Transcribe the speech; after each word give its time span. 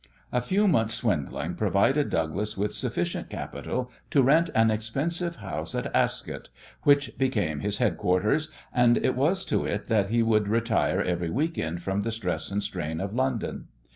A 0.31 0.41
few 0.41 0.67
months' 0.67 0.95
swindling 0.95 1.53
provided 1.53 2.09
Douglas 2.09 2.57
with 2.57 2.73
sufficient 2.73 3.29
capital 3.29 3.91
to 4.09 4.23
rent 4.23 4.49
an 4.55 4.71
expensive 4.71 5.35
house 5.35 5.75
at 5.75 5.95
Ascot, 5.95 6.49
which 6.81 7.15
became 7.19 7.59
his 7.59 7.77
headquarters, 7.77 8.49
and 8.73 8.97
it 8.97 9.15
was 9.15 9.45
to 9.45 9.63
it 9.65 9.89
that 9.89 10.09
he 10.09 10.23
would 10.23 10.47
retire 10.47 11.01
every 11.03 11.29
week 11.29 11.59
end 11.59 11.83
from 11.83 12.01
the 12.01 12.11
stress 12.11 12.49
and 12.49 12.63
strain 12.63 12.99
of 12.99 13.13
London. 13.13 13.67